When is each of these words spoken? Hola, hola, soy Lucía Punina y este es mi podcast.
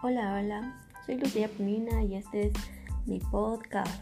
Hola, 0.00 0.38
hola, 0.38 0.80
soy 1.04 1.18
Lucía 1.18 1.48
Punina 1.48 2.04
y 2.04 2.14
este 2.14 2.46
es 2.46 2.52
mi 3.06 3.18
podcast. 3.18 4.00